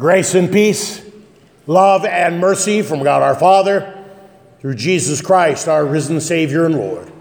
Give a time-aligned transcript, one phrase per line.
[0.00, 1.04] Grace and peace,
[1.66, 4.02] love and mercy from God our Father
[4.58, 7.12] through Jesus Christ, our risen Savior and Lord.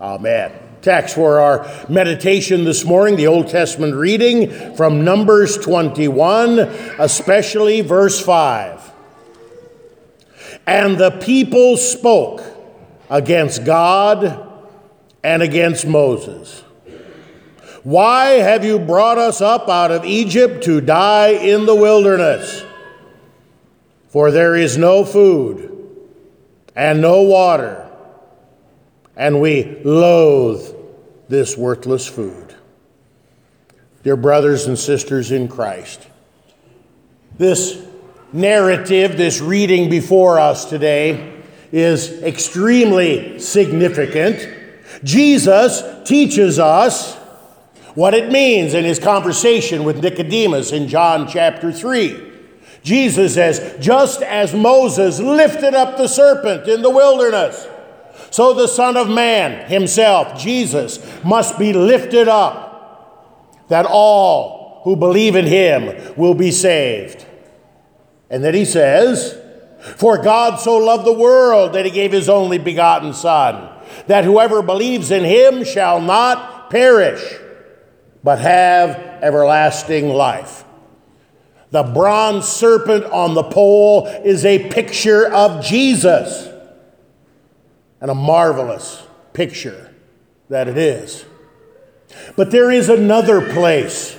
[0.00, 0.52] Amen.
[0.82, 6.60] Text for our meditation this morning, the Old Testament reading from Numbers 21,
[7.00, 8.92] especially verse 5.
[10.68, 12.40] And the people spoke
[13.10, 14.48] against God
[15.24, 16.62] and against Moses.
[17.84, 22.64] Why have you brought us up out of Egypt to die in the wilderness?
[24.08, 25.70] For there is no food
[26.74, 27.86] and no water,
[29.14, 30.74] and we loathe
[31.28, 32.54] this worthless food.
[34.02, 36.08] Dear brothers and sisters in Christ,
[37.36, 37.84] this
[38.32, 44.48] narrative, this reading before us today, is extremely significant.
[45.02, 47.18] Jesus teaches us
[47.94, 52.32] what it means in his conversation with Nicodemus in John chapter 3.
[52.82, 57.66] Jesus says, Just as Moses lifted up the serpent in the wilderness,
[58.30, 65.36] so the Son of Man himself, Jesus, must be lifted up, that all who believe
[65.36, 67.24] in him will be saved.
[68.28, 69.40] And then he says,
[69.96, 73.70] For God so loved the world that he gave his only begotten Son,
[74.08, 77.22] that whoever believes in him shall not perish
[78.24, 80.64] but have everlasting life.
[81.70, 86.48] The bronze serpent on the pole is a picture of Jesus,
[88.00, 89.02] and a marvelous
[89.34, 89.92] picture
[90.48, 91.26] that it is.
[92.34, 94.18] But there is another place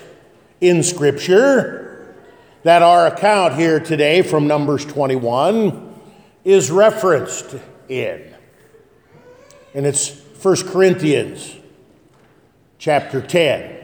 [0.62, 2.16] in Scripture
[2.64, 5.96] that our account here today from Numbers 21
[6.44, 7.56] is referenced
[7.88, 8.34] in.
[9.74, 11.56] And it's 1 Corinthians
[12.78, 13.75] chapter 10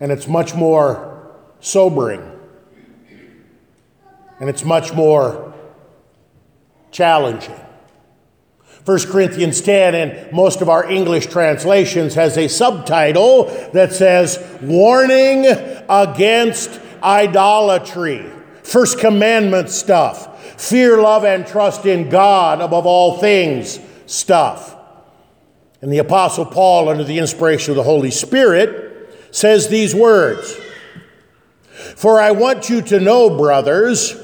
[0.00, 2.22] and it's much more sobering,
[4.40, 5.54] and it's much more
[6.90, 7.60] challenging.
[8.86, 15.44] 1 Corinthians 10 and most of our English translations has a subtitle that says Warning
[15.88, 18.24] Against Idolatry.
[18.62, 20.60] First commandment stuff.
[20.60, 24.76] Fear, love, and trust in God above all things stuff.
[25.82, 28.85] And the Apostle Paul, under the inspiration of the Holy Spirit,
[29.30, 30.58] says these words
[31.96, 34.16] For I want you to know, brothers,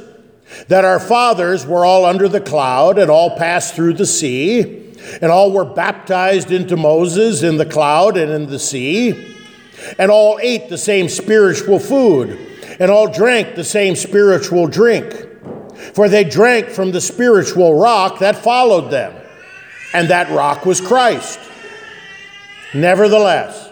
[0.69, 5.33] that our fathers were all under the cloud and all passed through the sea, and
[5.33, 9.37] all were baptized into Moses in the cloud and in the sea,
[9.99, 12.39] and all ate the same spiritual food,
[12.79, 15.29] and all drank the same spiritual drink.
[15.95, 19.15] For they drank from the spiritual rock that followed them,
[19.93, 21.41] and that rock was Christ.
[22.73, 23.72] Nevertheless,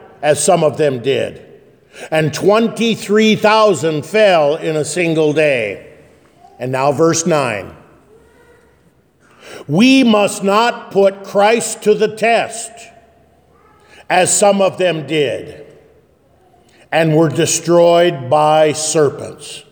[0.21, 1.47] as some of them did.
[2.09, 5.99] And 23,000 fell in a single day.
[6.59, 7.75] And now, verse 9.
[9.67, 12.71] We must not put Christ to the test,
[14.09, 15.75] as some of them did,
[16.91, 19.63] and were destroyed by serpents.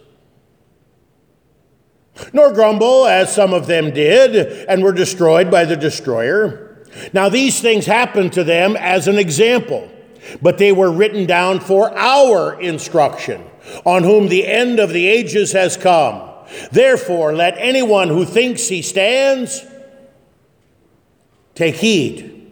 [2.33, 6.85] Nor grumble, as some of them did, and were destroyed by the destroyer.
[7.13, 9.89] Now, these things happened to them as an example
[10.41, 13.43] but they were written down for our instruction,
[13.85, 16.29] on whom the end of the ages has come.
[16.71, 19.65] Therefore, let anyone who thinks he stands
[21.55, 22.51] take heed,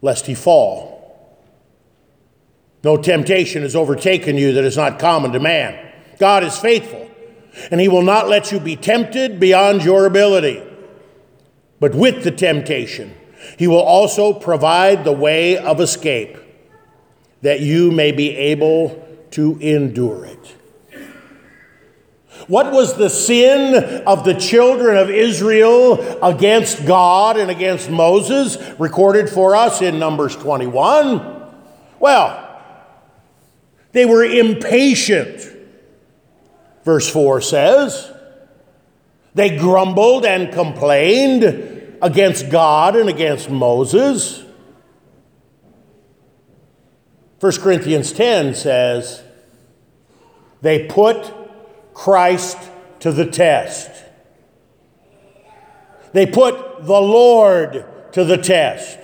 [0.00, 0.96] lest he fall.
[2.84, 5.92] No temptation has overtaken you that is not common to man.
[6.18, 7.10] God is faithful,
[7.70, 10.62] and he will not let you be tempted beyond your ability.
[11.80, 13.14] But with the temptation,
[13.58, 16.36] he will also provide the way of escape
[17.42, 20.54] that you may be able to endure it.
[22.46, 29.28] What was the sin of the children of Israel against God and against Moses, recorded
[29.28, 31.42] for us in Numbers 21?
[32.00, 32.44] Well,
[33.92, 35.46] they were impatient,
[36.84, 38.12] verse 4 says.
[39.34, 44.44] They grumbled and complained against God and against Moses.
[47.40, 49.22] 1 Corinthians 10 says,
[50.60, 51.32] They put
[51.94, 52.58] Christ
[53.00, 53.90] to the test.
[56.12, 58.98] They put the Lord to the test.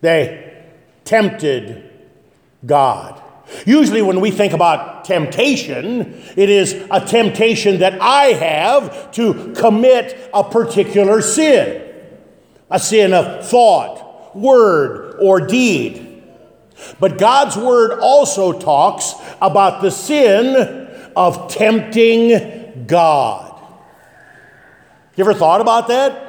[0.00, 0.64] They
[1.04, 1.90] tempted
[2.64, 3.22] God.
[3.66, 10.30] Usually, when we think about temptation, it is a temptation that I have to commit
[10.32, 11.88] a particular sin
[12.70, 16.22] a sin of thought, word, or deed.
[16.98, 20.56] But God's word also talks about the sin
[21.16, 23.60] of tempting God.
[25.16, 26.28] You ever thought about that?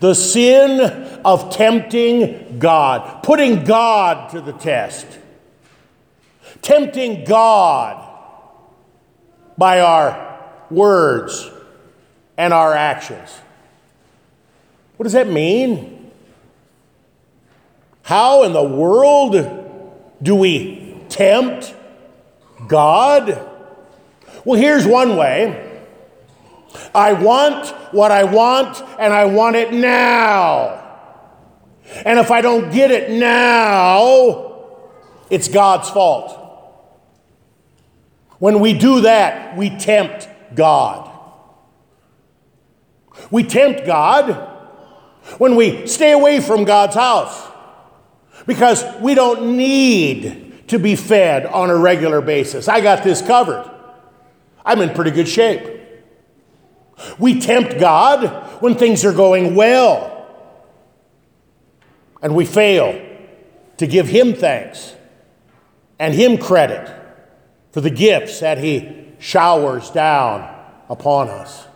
[0.00, 0.80] The sin
[1.24, 5.06] of tempting God, putting God to the test,
[6.62, 8.02] tempting God
[9.58, 11.50] by our words
[12.36, 13.40] and our actions.
[14.96, 16.10] What does that mean?
[18.02, 19.32] How in the world
[20.22, 21.74] do we tempt
[22.68, 23.50] God?
[24.44, 25.62] Well, here's one way.
[26.94, 30.82] I want what I want, and I want it now.
[32.04, 34.84] And if I don't get it now,
[35.30, 36.45] it's God's fault.
[38.38, 41.10] When we do that, we tempt God.
[43.30, 44.52] We tempt God
[45.38, 47.52] when we stay away from God's house
[48.46, 52.68] because we don't need to be fed on a regular basis.
[52.68, 53.70] I got this covered.
[54.64, 55.80] I'm in pretty good shape.
[57.18, 60.12] We tempt God when things are going well.
[62.22, 63.00] And we fail
[63.76, 64.94] to give Him thanks
[65.98, 66.92] and Him credit
[67.76, 70.48] for the gifts that He showers down
[70.88, 71.66] upon us.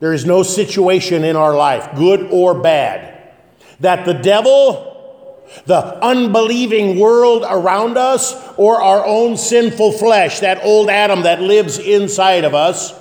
[0.00, 3.34] There is no situation in our life, good or bad,
[3.80, 10.88] that the devil, the unbelieving world around us, or our own sinful flesh, that old
[10.88, 12.98] Adam that lives inside of us,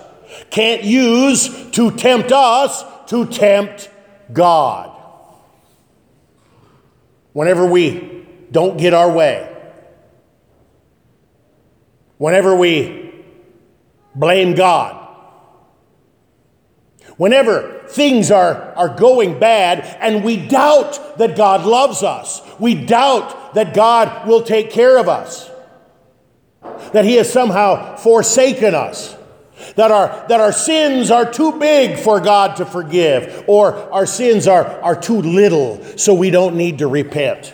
[0.49, 3.89] can't use to tempt us to tempt
[4.33, 4.91] God.
[7.31, 9.47] Whenever we don't get our way,
[12.21, 13.13] whenever we
[14.15, 15.01] blame God,
[17.17, 23.53] Whenever things are, are going bad and we doubt that God loves us, we doubt
[23.53, 25.47] that God will take care of us,
[26.93, 29.15] that He has somehow forsaken us,
[29.75, 34.47] that our, that our sins are too big for God to forgive, or our sins
[34.47, 37.53] are, are too little so we don't need to repent.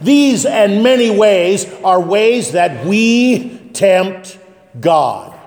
[0.00, 4.38] These and many ways are ways that we tempt
[4.80, 5.38] God.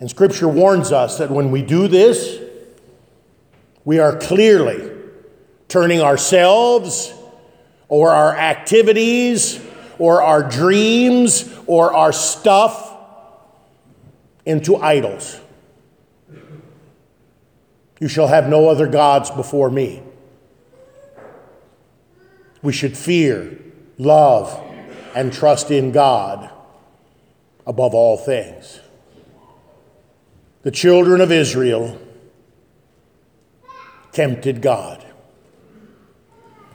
[0.00, 2.40] And Scripture warns us that when we do this,
[3.84, 4.90] we are clearly
[5.68, 7.12] turning ourselves
[7.88, 9.60] or our activities
[9.98, 12.92] or our dreams or our stuff
[14.46, 15.40] into idols.
[18.00, 20.02] You shall have no other gods before me.
[22.64, 23.56] We should fear,
[23.98, 24.60] love,
[25.14, 26.50] and trust in God
[27.66, 28.80] above all things
[30.62, 32.00] the children of Israel
[34.12, 35.04] tempted God.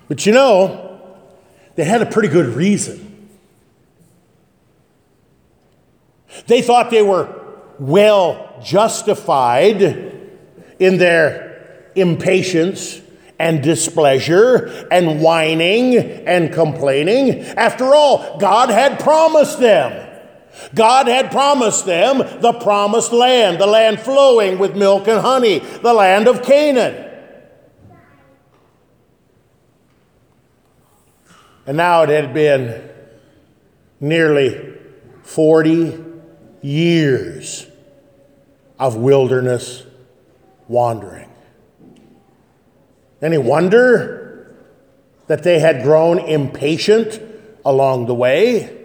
[0.08, 1.02] But you know,
[1.76, 3.30] they had a pretty good reason.
[6.46, 7.36] They thought they were
[7.80, 9.82] well justified
[10.78, 13.02] in their impatience
[13.40, 17.42] and displeasure and whining and complaining.
[17.42, 20.08] After all, God had promised them
[20.74, 25.94] God had promised them the promised land, the land flowing with milk and honey, the
[25.94, 27.06] land of Canaan.
[31.66, 32.90] And now it had been
[34.00, 34.76] nearly
[35.24, 36.04] 40
[36.62, 37.68] years
[38.80, 39.86] of wilderness
[40.68, 41.30] wandering.
[43.22, 44.56] Any wonder
[45.28, 47.22] that they had grown impatient
[47.66, 48.76] along the way?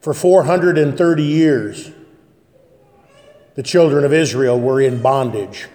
[0.00, 1.90] For 430 years,
[3.54, 5.66] the children of Israel were in bondage.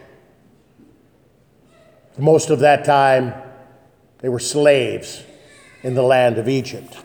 [2.17, 3.33] Most of that time,
[4.19, 5.24] they were slaves
[5.81, 6.95] in the land of Egypt.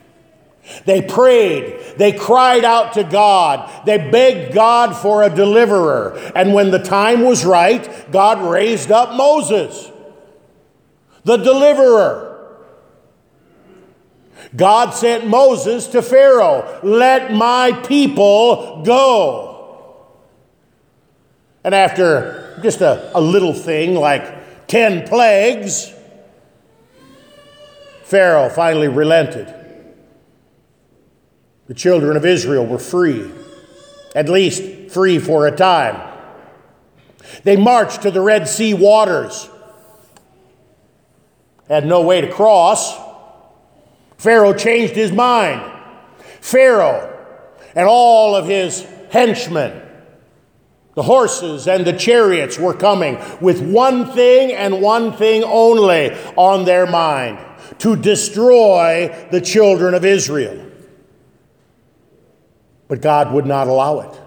[0.84, 6.16] They prayed, they cried out to God, they begged God for a deliverer.
[6.34, 9.90] And when the time was right, God raised up Moses,
[11.24, 12.32] the deliverer.
[14.54, 20.06] God sent Moses to Pharaoh, let my people go.
[21.62, 25.92] And after just a, a little thing like 10 plagues,
[28.04, 29.52] Pharaoh finally relented.
[31.66, 33.30] The children of Israel were free,
[34.14, 36.14] at least free for a time.
[37.42, 39.48] They marched to the Red Sea waters,
[41.68, 42.96] had no way to cross.
[44.16, 45.72] Pharaoh changed his mind.
[46.40, 47.12] Pharaoh
[47.74, 49.82] and all of his henchmen,
[50.94, 56.64] the horses and the chariots were coming with one thing and one thing only on
[56.64, 57.38] their mind
[57.78, 60.65] to destroy the children of Israel.
[62.88, 64.20] But God would not allow it.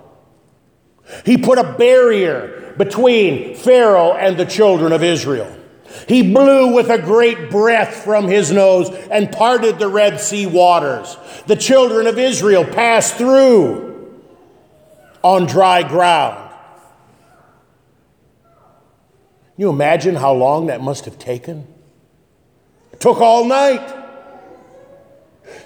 [1.26, 5.56] He put a barrier between Pharaoh and the children of Israel.
[6.08, 11.18] He blew with a great breath from his nose and parted the Red Sea waters.
[11.48, 14.22] The children of Israel passed through
[15.24, 16.50] on dry ground.
[19.58, 21.68] You imagine how long that must have taken?
[22.94, 23.99] It took all night.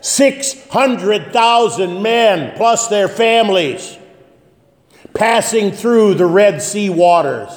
[0.04, 3.98] 600,000 men plus their families
[5.14, 7.50] passing through the Red Sea waters.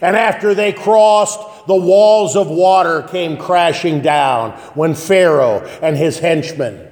[0.00, 6.18] And after they crossed, the walls of water came crashing down when Pharaoh and his
[6.18, 6.88] henchmen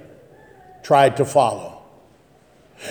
[0.83, 1.83] tried to follow.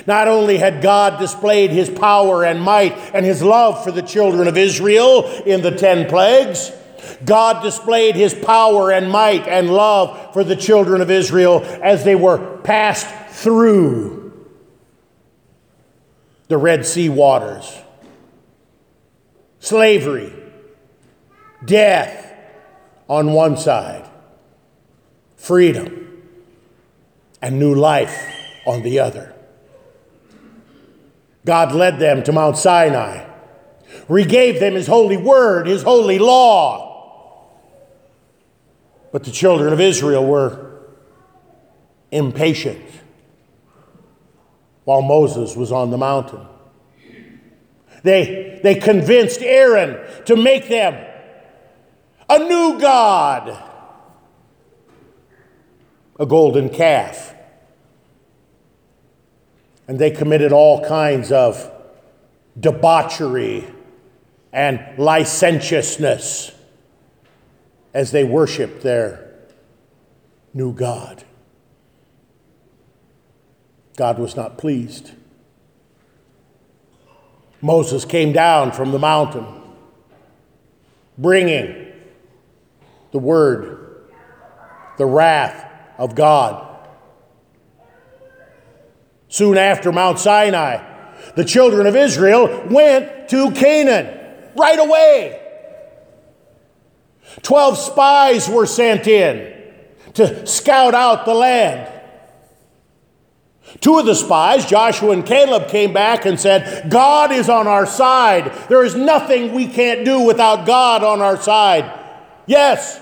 [0.08, 4.48] Not only had God displayed his power and might and his love for the children
[4.48, 6.72] of Israel in the ten plagues,
[7.26, 12.16] God displayed his power and might and love for the children of Israel as they
[12.16, 14.24] were passed through
[16.48, 17.80] the Red Sea waters.
[19.60, 20.34] Slavery,
[21.66, 22.36] death
[23.08, 24.08] on one side,
[25.36, 26.22] freedom,
[27.42, 28.34] and new life
[28.66, 29.34] on the other.
[31.46, 33.26] God led them to Mount Sinai,
[34.08, 36.93] regave them His holy word, His holy law.
[39.14, 40.72] But the children of Israel were
[42.12, 42.84] impatient
[44.86, 46.46] while Moses was on the mountain.
[48.02, 50.96] They, they convinced Aaron to make them
[52.28, 53.56] a new God,
[56.20, 57.36] a golden calf.
[59.88, 61.72] And they committed all kinds of
[62.60, 63.64] debauchery
[64.52, 66.53] and licentiousness
[67.94, 69.32] as they worshiped their
[70.54, 71.24] new God.
[73.96, 75.12] God was not pleased.
[77.62, 79.46] Moses came down from the mountain,
[81.18, 81.92] bringing
[83.12, 84.10] the word,
[84.98, 85.66] the wrath
[85.98, 86.70] of God.
[89.30, 90.84] Soon after Mount Sinai,
[91.36, 94.20] the children of Israel went to Canaan
[94.56, 95.43] right away.
[97.42, 99.54] Twelve spies were sent in
[100.14, 101.90] to scout out the land.
[103.80, 107.88] Two of the spies, Joshua and Caleb, came back and said, God is on our
[107.88, 108.54] side.
[108.70, 112.00] There is nothing we can't do without God on our side.
[112.46, 113.02] Yes,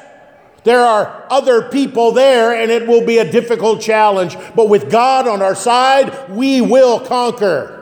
[0.63, 5.27] there are other people there, and it will be a difficult challenge, but with God
[5.27, 7.77] on our side, we will conquer.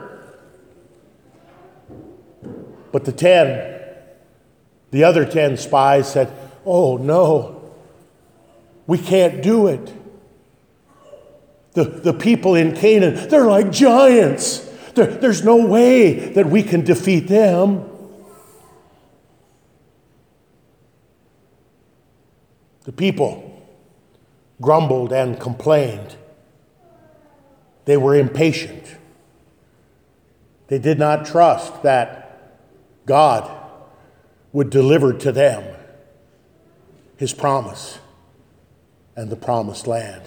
[2.91, 3.78] But the ten,
[4.91, 6.31] the other ten spies said,
[6.65, 7.73] Oh no,
[8.87, 9.93] we can't do it.
[11.73, 14.59] The, the people in Canaan, they're like giants.
[14.95, 17.85] There, there's no way that we can defeat them.
[22.85, 23.63] The people
[24.59, 26.15] grumbled and complained.
[27.85, 28.97] They were impatient.
[30.67, 32.51] They did not trust that
[33.05, 33.58] God
[34.51, 35.63] would deliver to them
[37.17, 37.99] his promise
[39.15, 40.23] and the promised land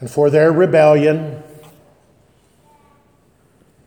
[0.00, 1.42] and for their rebellion,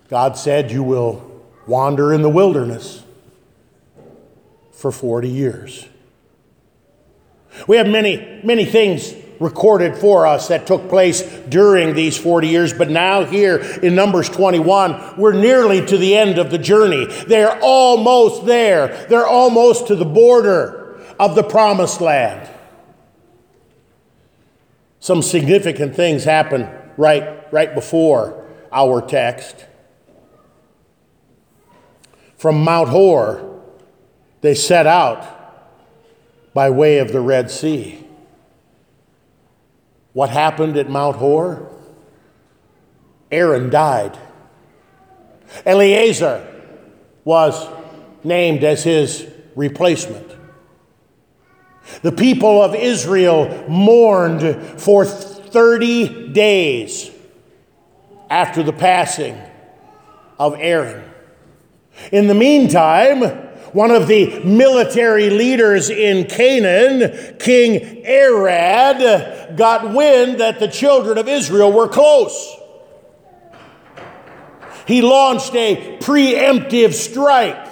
[0.10, 3.04] God said, You will wander in the wilderness
[4.72, 5.88] for 40 years.
[7.68, 9.14] We have many, many things
[9.44, 14.30] recorded for us that took place during these 40 years, but now here in Numbers
[14.30, 17.06] 21, we're nearly to the end of the journey.
[17.28, 22.50] They're almost there, they're almost to the border of the promised land
[25.04, 29.66] some significant things happen right, right before our text.
[32.38, 33.62] From Mount Hor,
[34.40, 35.28] they set out
[36.54, 38.03] by way of the Red Sea.
[40.14, 41.70] What happened at Mount Hor?
[43.32, 44.18] Aaron died.
[45.66, 46.48] Eleazar
[47.24, 47.68] was
[48.24, 50.30] named as his replacement.
[52.02, 57.12] The people of Israel mourned for 30 days
[58.30, 59.38] after the passing
[60.40, 61.04] of Aaron.
[62.12, 63.22] In the meantime,
[63.74, 71.28] one of the military leaders in Canaan, King Arad, got wind that the children of
[71.28, 72.56] Israel were close.
[74.86, 77.72] He launched a preemptive strike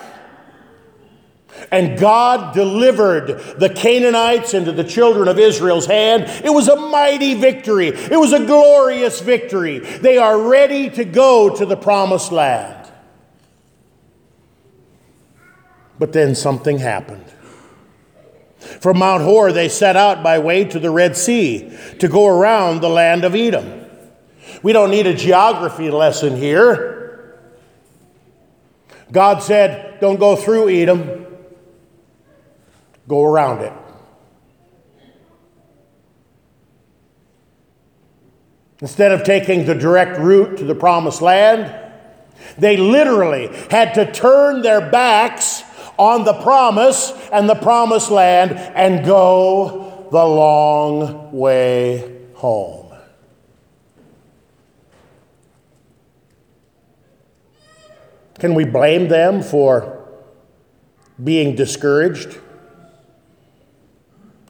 [1.72, 6.24] and God delivered the Canaanites into the children of Israel's hand.
[6.44, 9.80] It was a mighty victory, it was a glorious victory.
[9.80, 12.81] They are ready to go to the promised land.
[16.02, 17.26] But then something happened.
[18.58, 22.82] From Mount Hor, they set out by way to the Red Sea to go around
[22.82, 23.86] the land of Edom.
[24.64, 27.40] We don't need a geography lesson here.
[29.12, 31.28] God said, Don't go through Edom
[33.08, 33.74] go around it.
[38.80, 41.76] Instead of taking the direct route to the promised land,
[42.58, 45.64] they literally had to turn their backs
[46.02, 52.92] on the promise and the promised land and go the long way home.
[58.40, 60.10] Can we blame them for
[61.24, 62.36] being discouraged?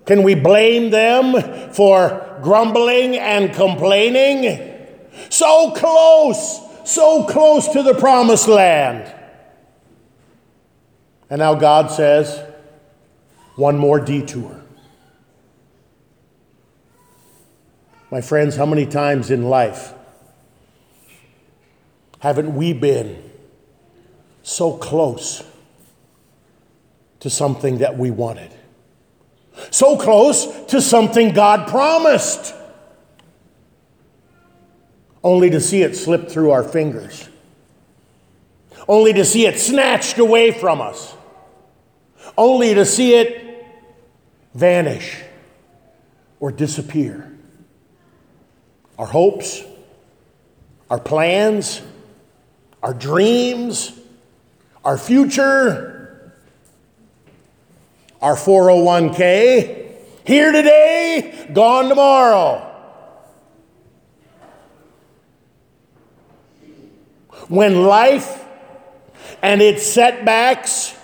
[0.05, 4.87] Can we blame them for grumbling and complaining?
[5.29, 9.20] So close, so close to the promised land.
[11.31, 12.43] And now God says,
[13.55, 14.61] one more detour.
[18.11, 19.93] My friends, how many times in life
[22.19, 23.31] haven't we been
[24.43, 25.41] so close
[27.21, 28.51] to something that we wanted?
[29.69, 32.53] So close to something God promised,
[35.23, 37.29] only to see it slip through our fingers,
[38.89, 41.15] only to see it snatched away from us,
[42.37, 43.65] only to see it
[44.53, 45.21] vanish
[46.39, 47.31] or disappear.
[48.97, 49.63] Our hopes,
[50.89, 51.81] our plans,
[52.83, 53.97] our dreams,
[54.83, 56.33] our future,
[58.21, 62.67] our 401k, here today, gone tomorrow.
[67.47, 68.45] When life
[69.41, 70.95] and its setbacks,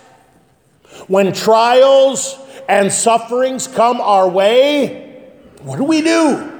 [1.08, 5.24] when trials and sufferings come our way,
[5.62, 6.54] what do we do?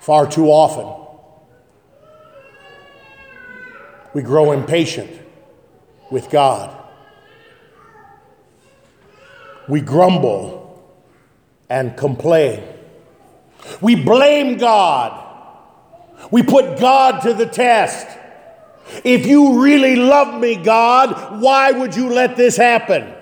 [0.00, 1.04] Far too often,
[4.12, 5.10] we grow impatient
[6.10, 6.76] with God.
[9.68, 10.62] We grumble
[11.68, 12.62] and complain.
[13.80, 15.24] We blame God.
[16.30, 18.06] We put God to the test.
[19.04, 23.12] If you really love me, God, why would you let this happen?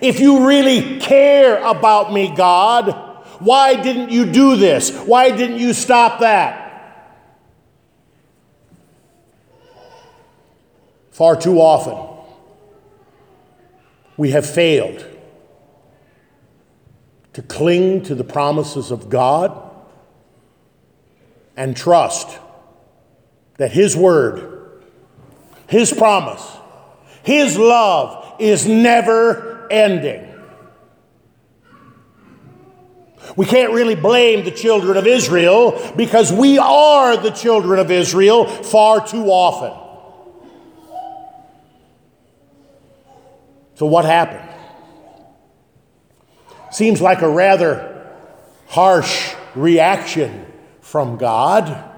[0.00, 2.92] If you really care about me, God,
[3.40, 4.94] why didn't you do this?
[4.94, 6.68] Why didn't you stop that?
[11.10, 12.06] Far too often,
[14.16, 15.04] we have failed
[17.32, 19.70] to cling to the promises of God
[21.56, 22.38] and trust
[23.60, 24.80] that His Word,
[25.66, 26.56] His promise,
[27.22, 30.26] His love is never ending.
[33.36, 38.46] We can't really blame the children of Israel because we are the children of Israel
[38.46, 39.78] far too often.
[43.74, 44.48] So, what happened?
[46.70, 48.10] Seems like a rather
[48.68, 50.46] harsh reaction
[50.80, 51.89] from God.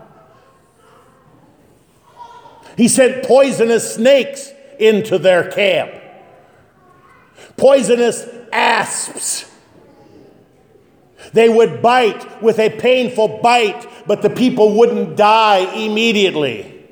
[2.77, 5.93] He sent poisonous snakes into their camp,
[7.57, 9.51] poisonous asps.
[11.33, 16.85] They would bite with a painful bite, but the people wouldn't die immediately.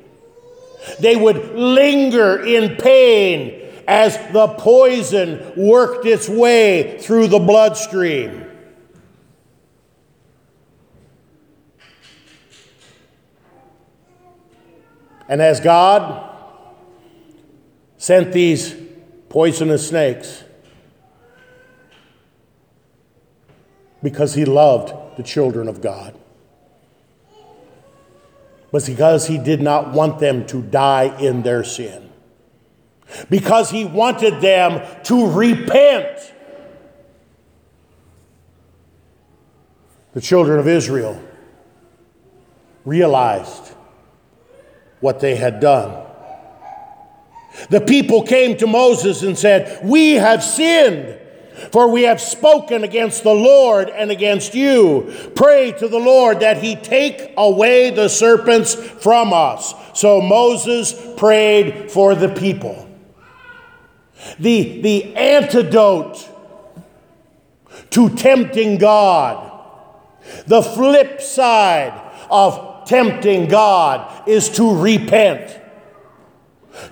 [0.99, 8.50] They would linger in pain as the poison worked its way through the bloodstream.
[15.31, 16.29] And as God
[17.97, 18.75] sent these
[19.29, 20.43] poisonous snakes,
[24.03, 26.19] because he loved the children of God,
[28.73, 32.09] but because he did not want them to die in their sin.
[33.29, 36.33] because he wanted them to repent.
[40.13, 41.21] The children of Israel
[42.83, 43.73] realized
[45.01, 46.07] what they had done.
[47.69, 51.19] The people came to Moses and said, We have sinned,
[51.71, 55.13] for we have spoken against the Lord and against you.
[55.35, 59.73] Pray to the Lord that he take away the serpents from us.
[59.93, 62.87] So Moses prayed for the people.
[64.39, 66.29] The, the antidote
[67.89, 69.47] to tempting God,
[70.47, 75.57] the flip side of tempting God is to repent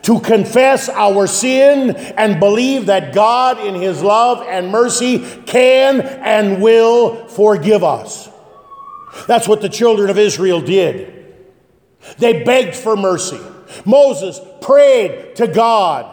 [0.03, 6.61] to confess our sin and believe that God, in His love and mercy, can and
[6.61, 8.29] will forgive us.
[9.27, 11.35] That's what the children of Israel did.
[12.17, 13.41] They begged for mercy.
[13.85, 16.05] Moses prayed to God.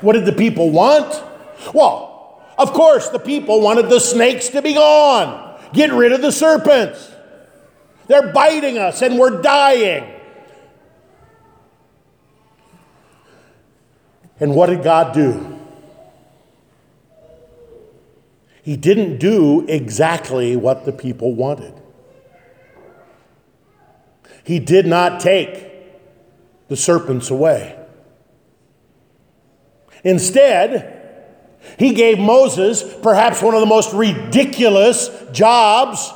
[0.00, 1.22] What did the people want?
[1.74, 5.60] Well, of course, the people wanted the snakes to be gone.
[5.74, 7.13] Get rid of the serpents.
[8.06, 10.10] They're biting us and we're dying.
[14.40, 15.58] And what did God do?
[18.62, 21.74] He didn't do exactly what the people wanted.
[24.42, 25.70] He did not take
[26.68, 27.78] the serpents away.
[30.02, 31.00] Instead,
[31.78, 36.12] he gave Moses perhaps one of the most ridiculous jobs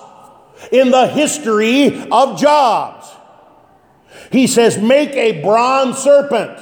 [0.72, 3.06] in the history of jobs.
[4.30, 6.58] He says, Make a bronze serpent.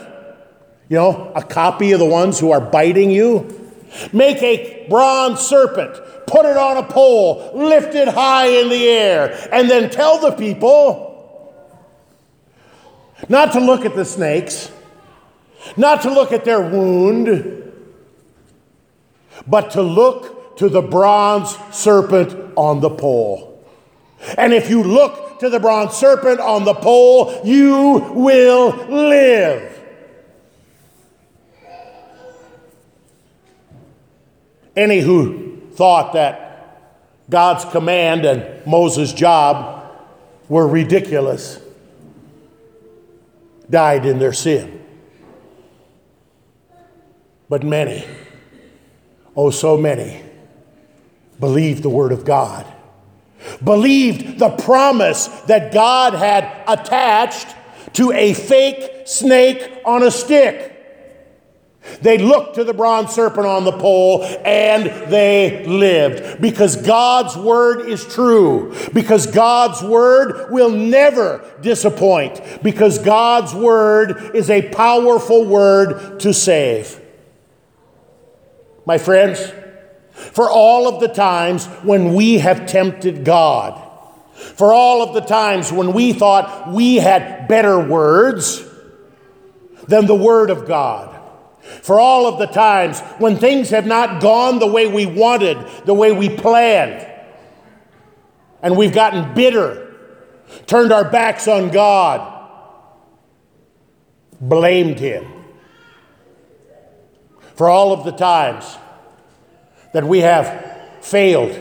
[0.89, 3.67] You know, a copy of the ones who are biting you.
[4.13, 9.49] Make a bronze serpent, put it on a pole, lift it high in the air,
[9.53, 11.07] and then tell the people
[13.29, 14.71] not to look at the snakes,
[15.77, 17.73] not to look at their wound,
[19.47, 23.56] but to look to the bronze serpent on the pole.
[24.37, 29.73] And if you look to the bronze serpent on the pole, you will live.
[34.75, 36.47] Any who thought that
[37.31, 39.91] God's command and Moses' job
[40.49, 41.61] were ridiculous
[43.69, 44.85] died in their sin.
[47.49, 48.05] But many,
[49.37, 50.23] oh, so many,
[51.39, 52.67] believed the Word of God,
[53.63, 57.49] believed the promise that God had attached
[57.95, 60.73] to a fake snake on a stick.
[62.03, 67.89] They looked to the bronze serpent on the pole and they lived because God's word
[67.89, 76.21] is true, because God's word will never disappoint, because God's word is a powerful word
[76.21, 77.01] to save.
[78.85, 79.53] My friends,
[80.33, 83.83] for all of the times when we have tempted God,
[84.35, 88.65] for all of the times when we thought we had better words
[89.89, 91.15] than the Word of God,
[91.83, 95.95] for all of the times when things have not gone the way we wanted, the
[95.95, 97.07] way we planned,
[98.63, 99.95] and we've gotten bitter,
[100.67, 102.33] turned our backs on God,
[104.41, 105.25] blamed Him.
[107.55, 108.77] For all of the times
[109.97, 111.59] that we have failed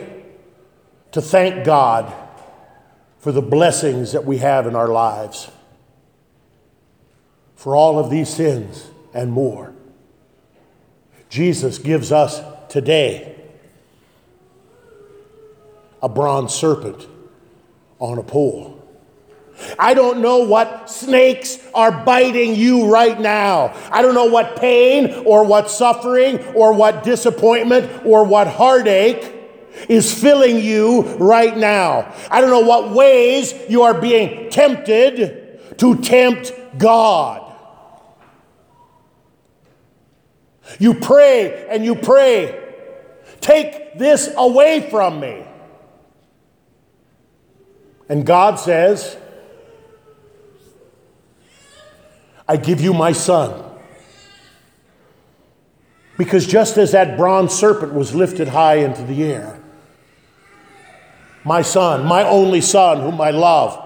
[1.13, 2.13] to thank God
[3.17, 5.49] for the blessings that we have in our lives.
[7.55, 9.73] For all of these sins and more.
[11.29, 13.41] Jesus gives us today
[16.03, 17.07] a bronze serpent
[17.99, 18.74] on a pole.
[19.79, 23.73] I don't know what snakes are biting you right now.
[23.91, 29.31] I don't know what pain or what suffering or what disappointment or what heartache
[29.89, 32.13] is filling you right now.
[32.29, 37.41] I don't know what ways you are being tempted to tempt God.
[40.79, 42.59] You pray and you pray,
[43.39, 45.45] take this away from me.
[48.09, 49.17] And God says,
[52.47, 53.63] I give you my son.
[56.17, 59.59] Because just as that bronze serpent was lifted high into the air,
[61.43, 63.81] my son, my only son, whom I love,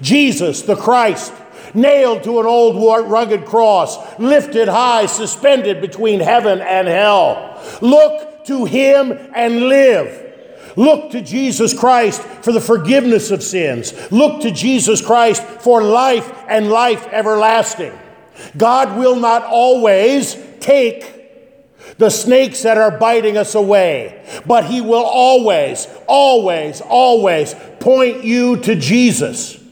[0.00, 1.32] Jesus the Christ,
[1.74, 2.76] nailed to an old
[3.08, 7.60] rugged cross, lifted high, suspended between heaven and hell.
[7.80, 10.31] Look to him and live.
[10.76, 13.92] Look to Jesus Christ for the forgiveness of sins.
[14.10, 17.98] Look to Jesus Christ for life and life everlasting.
[18.56, 21.22] God will not always take
[21.98, 28.56] the snakes that are biting us away, but He will always, always, always point you
[28.58, 29.62] to Jesus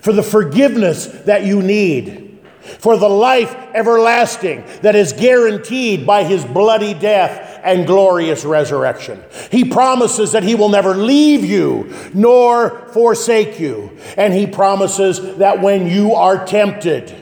[0.00, 6.44] for the forgiveness that you need, for the life everlasting that is guaranteed by His
[6.44, 9.22] bloody death and glorious resurrection.
[9.50, 13.96] He promises that He will never leave you nor forsake you.
[14.16, 17.14] And He promises that when you are tempted,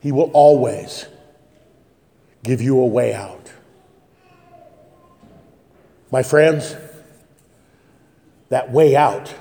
[0.00, 1.06] He will always
[2.42, 3.52] give you a way out.
[6.10, 6.76] My friends,
[8.48, 9.34] that way out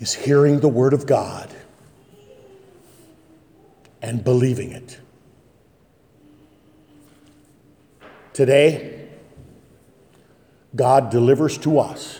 [0.00, 1.48] is hearing the Word of God
[4.02, 4.98] and believing it.
[8.34, 9.08] Today,
[10.74, 12.18] God delivers to us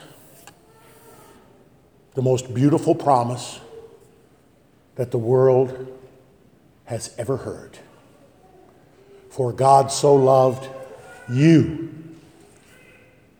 [2.14, 3.58] the most beautiful promise
[4.94, 5.92] that the world
[6.84, 7.78] has ever heard.
[9.28, 10.68] For God so loved
[11.28, 11.92] you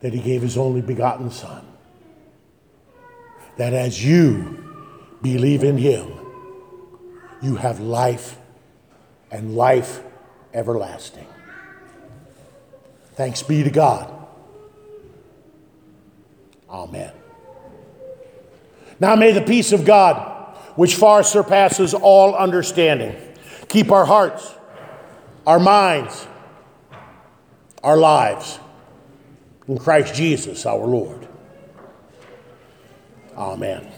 [0.01, 1.65] that he gave his only begotten Son,
[3.55, 4.65] that as you
[5.21, 6.11] believe in him,
[7.41, 8.37] you have life
[9.31, 10.01] and life
[10.53, 11.27] everlasting.
[13.15, 14.11] Thanks be to God.
[16.69, 17.11] Amen.
[18.99, 23.15] Now may the peace of God, which far surpasses all understanding,
[23.69, 24.53] keep our hearts,
[25.47, 26.27] our minds,
[27.83, 28.59] our lives
[29.67, 31.27] in Christ Jesus our Lord.
[33.37, 33.91] Amen.